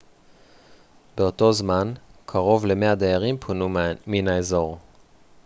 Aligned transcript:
באותו 1.17 1.53
זמן 1.53 1.93
קרוב 2.25 2.65
ל-100 2.65 2.95
דיירים 2.95 3.37
פונו 3.37 3.69
מן 4.07 4.27
האזור 4.27 4.77